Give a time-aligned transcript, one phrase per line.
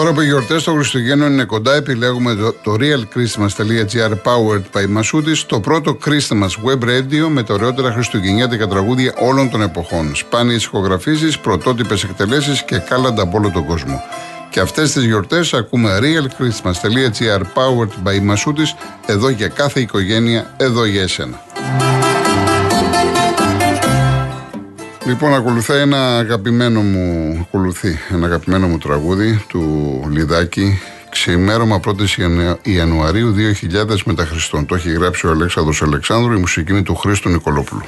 [0.00, 5.36] Τώρα που οι γιορτές των Χριστουγέννων είναι κοντά, επιλέγουμε το, το realchristmas.gr powered by Masudis,
[5.46, 10.14] το πρώτο Christmas web radio με τα ωραιότερα χριστουγεννιάτικα τραγούδια όλων των εποχών.
[10.14, 14.02] Σπάνιες ηχογραφήσεις, πρωτότυπες εκτελέσεις και κάλαντα από όλο τον κόσμο.
[14.50, 21.02] Και αυτές τις γιορτές ακούμε realchristmas.gr powered by Masudis, εδώ για κάθε οικογένεια, εδώ για
[21.02, 21.40] εσένα.
[25.06, 30.78] Λοιπόν, ακολουθεί ένα αγαπημένο μου, ακολουθεί ένα αγαπημένο μου τραγούδι του Λιδάκη
[31.10, 33.34] ξημέρωμα 1η Ιανουαρίου
[33.88, 34.66] 2000 μετά Χριστόν.
[34.66, 37.84] Το έχει γράψει ο Αλέξανδρος Αλεξάνδρου, η μουσική είναι του Χρήστο Νικολόπουλου.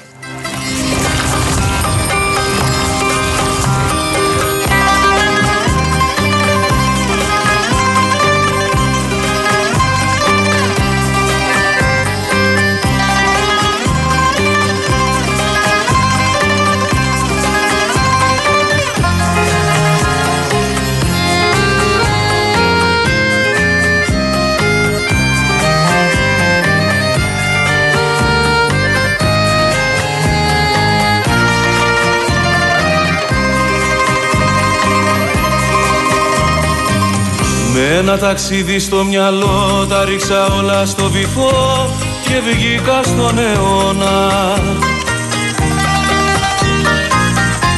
[38.12, 41.90] Ένα ταξίδι στο μυαλό τα ρίξα όλα στο βυθό
[42.22, 44.30] και βγήκα στον αιώνα.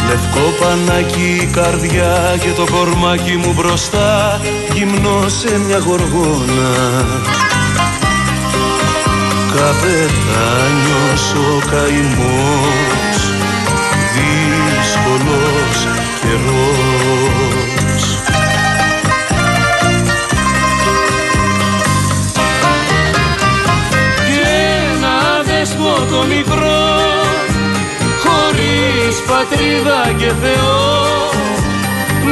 [0.08, 4.40] Λευκό πανάκι η καρδιά και το κορμάκι μου μπροστά
[4.74, 6.72] γυμνό σε μια γοργόνα.
[9.54, 13.18] Καπετάνιος ο καημός
[14.14, 15.78] δύσκολος
[16.20, 16.83] καιρός
[26.10, 26.84] το μικρό
[28.22, 30.82] χωρίς πατρίδα και Θεό.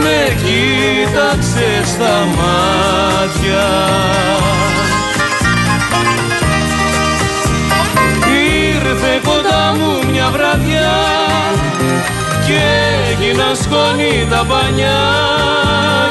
[0.02, 3.68] Με κοίταξε στα μάτια.
[8.74, 10.94] Ήρθε κοντά μου μια βραδιά
[12.46, 12.62] και
[13.10, 15.02] έγινα σκόνη τα πανιά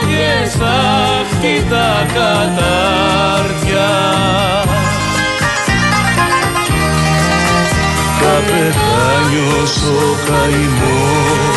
[0.09, 1.01] και στα
[1.69, 3.89] τα κατάρτια
[8.51, 11.50] καπετάνιος ο καημός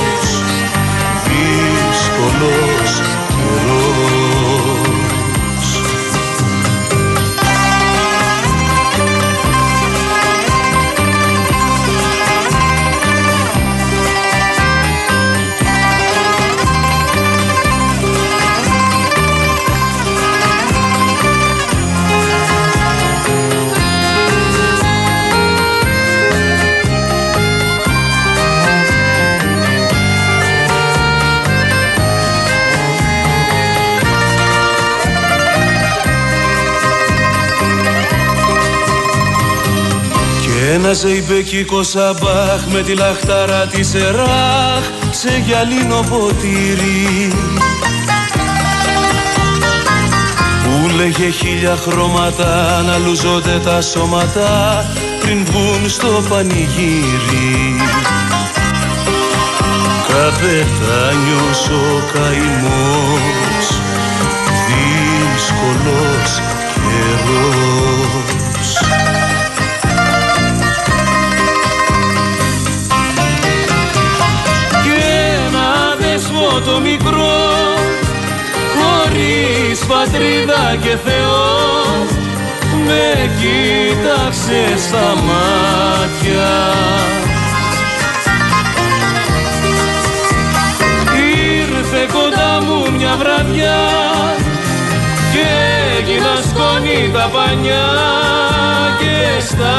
[40.94, 47.32] Ένα ζεϊμπεκικό σαμπάχ με τη λαχτάρα της Εράχ σε γυαλίνο ποτήρι.
[50.62, 54.84] Που λέγε χίλια χρώματα να λουζόνται τα σώματα
[55.20, 57.76] πριν βγουν στο πανηγύρι.
[60.08, 63.66] Καπετάνιος ο καημός
[64.66, 66.40] δύσκολος
[66.74, 67.83] καιρός
[80.04, 82.08] πατρίδα και Θεός
[82.86, 86.54] με κοίταξε στα μάτια.
[91.60, 93.82] Ήρθε κοντά μου μια βραδιά
[95.32, 95.46] και
[95.98, 97.88] έγινα σκόνη τα πανιά
[98.98, 99.76] και στα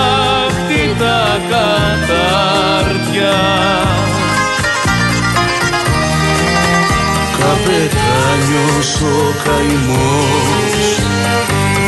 [0.99, 3.35] τα κατάρτια
[8.55, 10.99] Καπετάνιος ο καημός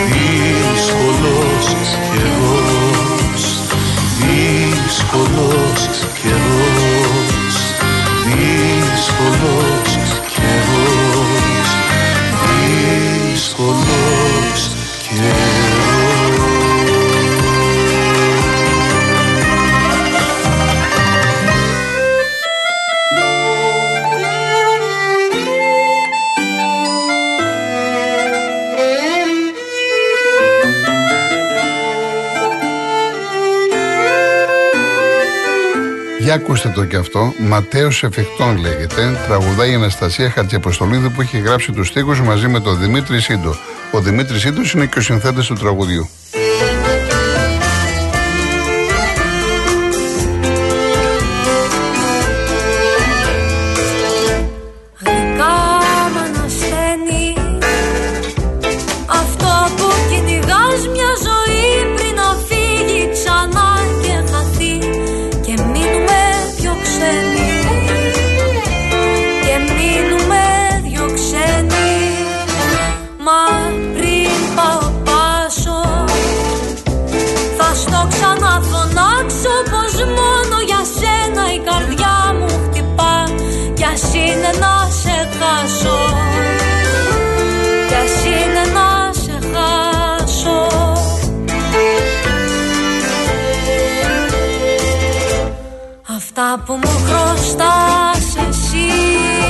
[0.09, 1.65] δύσκολος
[2.11, 3.43] καιρός
[4.19, 5.89] δύσκολος
[6.21, 6.66] καιρός
[36.37, 37.33] ακούστε το κι αυτό.
[37.39, 39.17] Ματέος Εφικτών λέγεται.
[39.27, 43.55] Τραγουδάει η Αναστασία Χατζιαποστολίδη που έχει γράψει τους στίχους μαζί με τον Δημήτρη Σύντο.
[43.91, 46.09] Ο Δημήτρης Σύντο είναι και ο συνθέτης του τραγουδιού.
[96.87, 99.46] Μου χρωστάς εσύ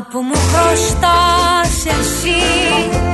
[0.00, 3.11] που μου χρωστάς εσύ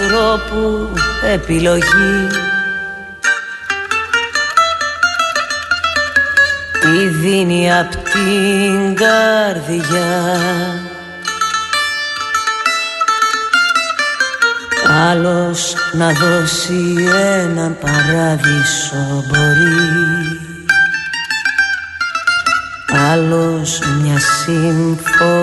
[0.00, 0.92] ανθρώπου
[1.32, 2.26] επιλογή.
[6.80, 10.34] Τι δίνει απ' την καρδιά.
[15.10, 16.94] Άλλος να δώσει
[17.42, 20.40] έναν παράδεισο μπορεί.
[23.12, 25.40] Άλλος μια συμφορά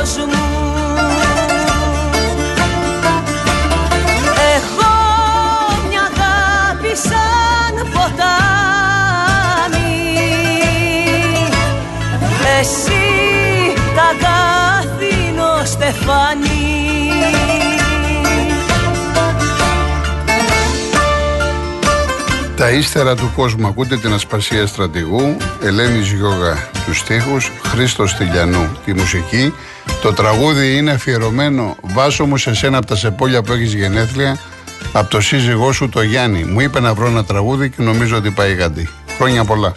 [0.00, 0.44] κόσμου
[4.56, 4.92] Εγώ
[5.88, 8.20] μια αγάπη σαν ποτάμι
[12.60, 13.04] Εσύ
[13.94, 16.68] τα γάθινο στεφάνι
[22.56, 28.94] Τα ύστερα του κόσμου ακούτε την ασπασία στρατηγού, Ελένης Γιώγα τους στίχους, Χρήστος Τηλιανού τη
[28.94, 29.54] μουσική.
[30.02, 34.38] Το τραγούδι είναι αφιερωμένο βάσο μου σε σένα από τα σεπόλια που έχεις γενέθλια,
[34.92, 36.44] από το σύζυγό σου το Γιάννη.
[36.44, 38.88] Μου είπε να βρω ένα τραγούδι και νομίζω ότι πάει γαντί.
[39.16, 39.74] Χρόνια πολλά.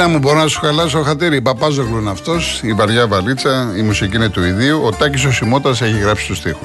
[0.00, 1.36] Χριστίνα μου, μπορώ να σου χαλάσω χατήρι.
[1.36, 4.82] Η Παπάζογλου είναι αυτός, η βαριά βαλίτσα, η μουσική είναι του ιδίου.
[4.84, 6.64] Ο Τάκης ο Σιμώτας έχει γράψει τους τοίχου.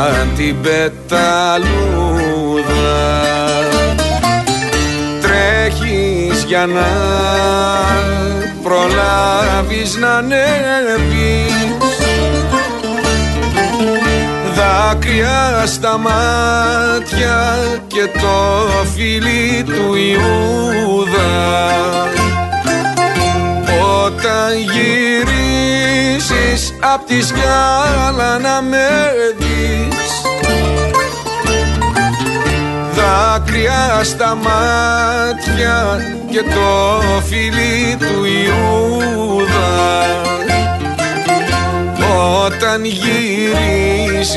[0.00, 1.68] σαν την πεταλούδα
[5.20, 6.88] Τρέχεις για να
[8.62, 11.52] προλάβεις να ανέβεις.
[14.54, 21.32] Δάκρυα στα μάτια και το φίλι του Ιούδα.
[24.04, 25.92] Όταν γυρίσεις
[26.94, 28.88] απ' τη σκάλα να με
[29.38, 29.49] δεις
[32.94, 36.00] Δάκρυα στα μάτια
[36.30, 39.70] και το φίλι του Ιούδα.
[42.44, 44.34] Όταν γυρίσεις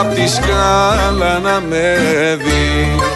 [0.00, 1.96] απ' τη σκάλα να με
[2.36, 3.12] δεις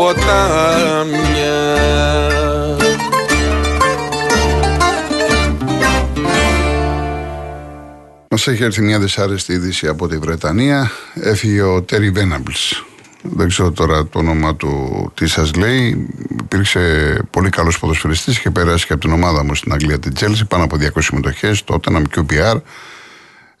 [0.00, 1.58] ποτάμια
[8.30, 10.90] Μας έχει έρθει μια δυσάρεστη είδηση από τη Βρετανία.
[11.14, 12.52] Έφυγε ο Τέρι Βέναμπλ.
[13.22, 16.08] Δεν ξέρω τώρα το όνομα του τι σας λέει.
[16.42, 16.80] Υπήρξε
[17.30, 20.64] πολύ καλός ποδοσφαιριστής και πέρασε και από την ομάδα μου στην Αγγλία, την Chelsea, πάνω
[20.64, 22.60] από 200 συμμετοχές, τότε να QPR.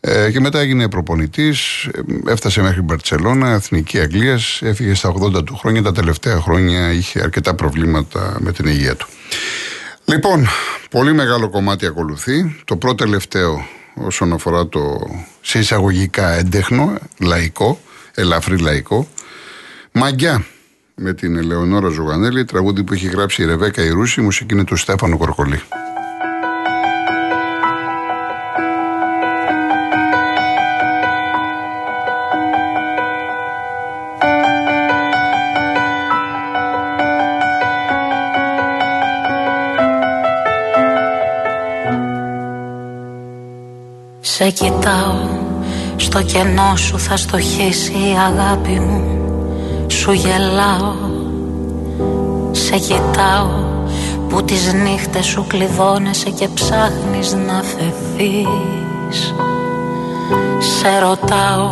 [0.00, 1.88] Ε, και μετά έγινε προπονητής,
[2.26, 5.82] έφτασε μέχρι Μπαρσελόνα, εθνική Αγγλίας, έφυγε στα 80 του χρόνια.
[5.82, 9.06] Τα τελευταία χρόνια είχε αρκετά προβλήματα με την υγεία του.
[10.04, 10.46] Λοιπόν,
[10.90, 12.62] πολύ μεγάλο κομμάτι ακολουθεί.
[12.64, 17.80] Το πρώτο τελευταίο όσον αφορά το σε εισαγωγικά έντεχνο, λαϊκό,
[18.14, 19.08] ελαφρύ λαϊκό.
[19.92, 20.44] Μαγκιά
[20.94, 25.18] με την Ελεονόρα Ζουγανέλη, τραγούδι που έχει γράψει η Ρεβέκα Ιρούση, μουσική είναι του Στέφανου
[25.18, 25.62] Κορκολή.
[44.42, 45.14] Σε κοιτάω,
[45.96, 49.02] στο κενό σου θα στοχίσει η αγάπη μου.
[49.86, 50.94] Σου γελάω,
[52.50, 53.48] σε κοιτάω.
[54.28, 59.34] Που τις νύχτες σου κλειδώνεσαι και ψάχνεις να φευθείς
[60.58, 61.70] Σε ρωτάω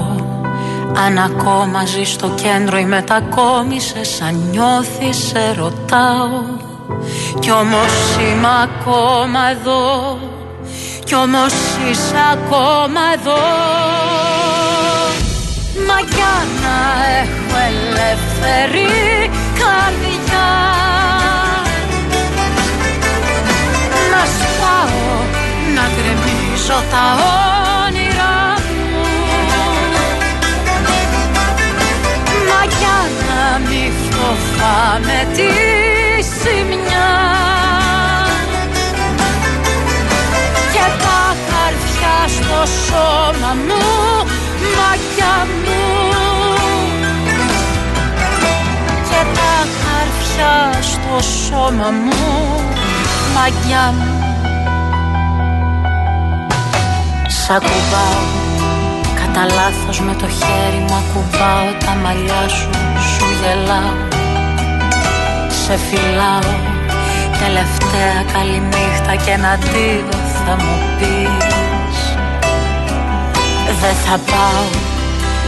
[1.06, 6.42] αν ακόμα ζεις στο κέντρο ή μετακόμισες αν νιώθεις σε ρωτάω.
[7.38, 10.16] Κι όμως είμαι ακόμα εδώ
[11.08, 11.52] κι όμως
[11.90, 13.42] είσαι ακόμα εδώ.
[15.86, 16.78] Μα για να
[17.20, 18.90] έχω ελεύθερη
[19.60, 20.50] καρδιά
[24.12, 25.06] Να σπάω,
[25.74, 27.06] να γκρεμίζω τα
[27.86, 29.02] όνειρά μου.
[32.48, 35.50] Μα για να μη φοβάμαι τη
[36.40, 36.87] σημειά
[42.28, 43.84] στο σώμα μου,
[44.76, 45.82] μαγιά μου.
[49.08, 52.22] Και τα καρφιά στο σώμα μου,
[53.34, 54.22] μαγιά μου.
[57.28, 58.22] Σ' ακουμπάω,
[59.14, 62.70] κατά λάθος με το χέρι μου ακουμπάω τα μαλλιά σου,
[63.12, 63.96] σου γελάω.
[65.64, 66.52] Σε φυλάω,
[67.42, 70.08] τελευταία καληνύχτα και ένα αντίο
[70.44, 71.57] θα μου πεις
[73.80, 74.66] δεν θα πάω.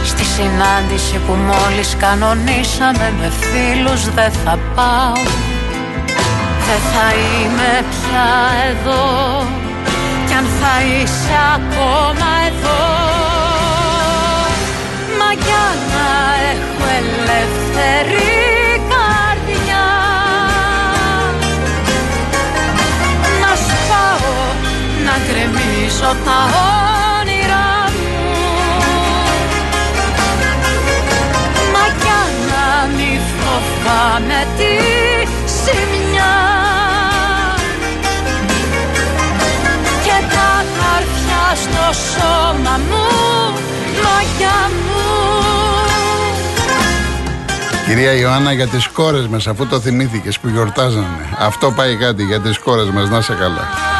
[0.03, 5.23] Στη συνάντηση που μόλις κανονίσαμε με φίλους Δεν θα πάω.
[6.67, 8.29] Δεν θα είμαι πια
[8.69, 9.05] εδώ.
[10.27, 12.83] Κι αν θα είσαι ακόμα εδώ.
[15.19, 16.09] Μα για να
[16.51, 18.31] έχω ελεύθερη
[18.91, 19.87] καρδιά.
[23.41, 24.33] Να σπάω,
[25.05, 26.89] να γκρεμίζω τα
[34.21, 34.73] φοβάμαι τη
[35.51, 36.33] σημειά
[40.03, 43.57] και τα καρφιά στο σώμα μου,
[44.03, 44.99] μαγιά μου.
[47.87, 52.39] Κυρία Ιωάννα για τις κόρες μας αφού το θυμήθηκες που γιορτάζανε Αυτό πάει κάτι για
[52.39, 53.90] τις κόρες μας να σε καλά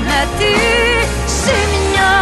[0.00, 0.54] με τη
[1.26, 2.16] σημειά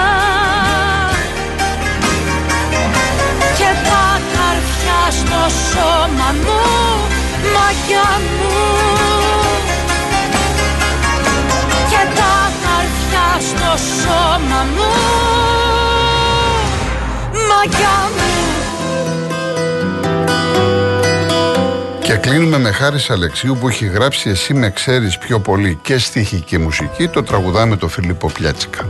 [3.57, 6.61] και τα καρφιά στο σώμα μου
[7.55, 8.51] μαγιά μου.
[11.91, 14.91] Και τα καρφιά στο σώμα μου
[17.49, 18.22] μαγιά μου
[22.23, 26.59] κλείνουμε με χάρη Αλεξίου που έχει γράψει «Εσύ με ξέρεις πιο πολύ» και στίχη και
[26.59, 28.89] μουσική, το τραγουδάμε το Φιλίππο Πιάτσικα.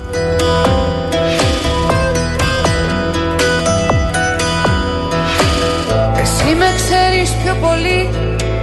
[6.21, 8.09] Εσύ με ξέρεις πιο πολύ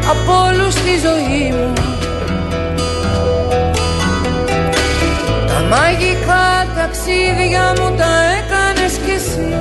[0.10, 1.74] από όλους στη ζωή μου
[5.48, 9.54] Τα μαγικά τα ταξίδια μου τα έκανες κι εσύ.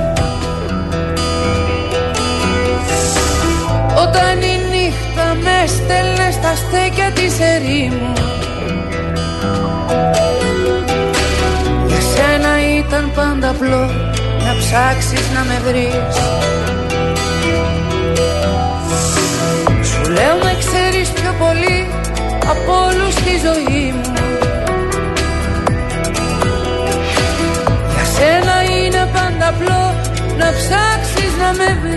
[4.07, 4.48] Όταν
[5.59, 8.13] η νύχτα με στέλνε στα στέκια της ερήμου.
[11.87, 13.85] Για σένα ήταν πάντα απλό
[14.45, 16.15] να ψάξεις να με βρεις.
[19.89, 21.87] Σου λέω με ξέρεις πιο πολύ
[22.49, 24.13] από όλους στη ζωή μου
[27.93, 29.95] Για σένα είναι πάντα απλό
[30.37, 31.88] να ψάξεις να με βρεις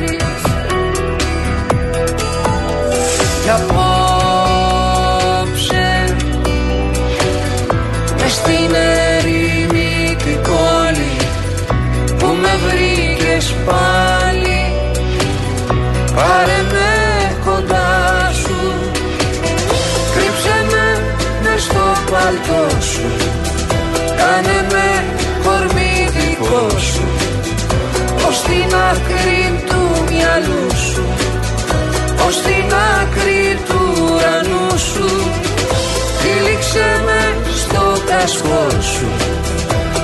[38.33, 39.07] στο κασκό σου.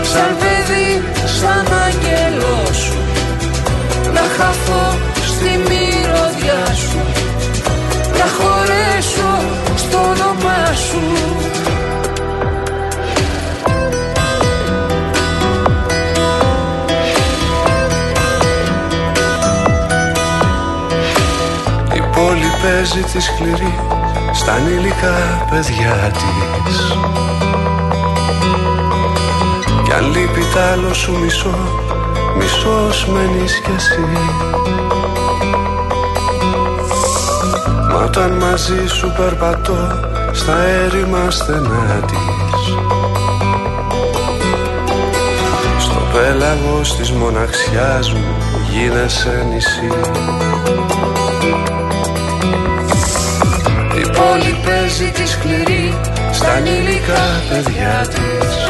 [0.02, 1.02] Σαν παιδί,
[1.38, 2.96] σαν άγγελό σου.
[4.12, 6.98] Να χαθώ στη μυρωδιά σου.
[8.18, 9.32] Να χωρέσω
[9.76, 11.02] στο όνομά σου.
[21.94, 23.74] Η πόλη παίζει τη σκληρή
[24.32, 26.12] στα ανήλικα παιδιά
[26.64, 27.27] της
[29.88, 31.54] Κι αν λείπει τ' άλλο σου μισό,
[32.36, 34.06] μισός μένεις κι εσύ.
[37.90, 40.00] Μα όταν μαζί σου περπατώ
[40.32, 42.74] στα έρημα στενά της
[45.78, 48.34] Στο πέλαγος της μοναξιάς μου
[48.70, 49.92] γίνεσαι νησί.
[53.98, 55.98] Η πόλη παίζει τη σκληρή
[56.32, 58.68] στα ανήλικα παιδιά της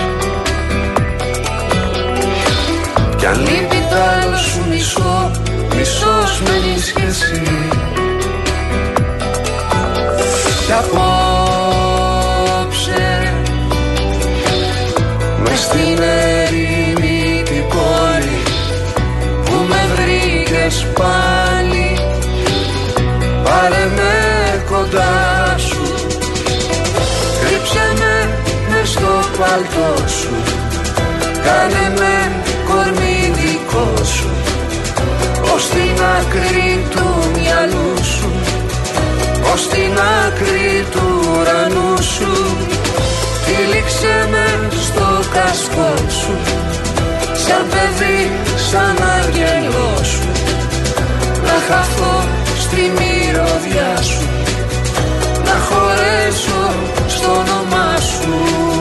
[3.19, 5.31] Κι αν λείπει Λείπει το άλλο σου μισό,
[5.77, 7.43] μισός μένεις κι εσύ.
[10.67, 12.13] Κι απόψε
[15.43, 18.39] μες στην ερημίτη πόλη
[19.45, 21.99] που με βρήκες πάλι.
[23.45, 24.15] Πάρε με
[24.71, 25.83] κοντά σου
[27.41, 28.29] Κρύψε με
[28.71, 30.35] μες στο παλτό σου
[36.21, 38.31] άκρη του μυαλού σου
[39.53, 42.33] Ως την άκρη του ουρανού σου.
[43.45, 46.37] Τύλιξε με στο κασκό σου
[47.45, 48.31] Σαν παιδί,
[48.71, 50.29] σαν αγγελό σου.
[51.45, 52.25] Να χαθώ
[52.59, 54.29] στη μυρωδιά σου
[55.45, 56.73] Να χωρέσω
[57.09, 58.78] στο όνομά σου.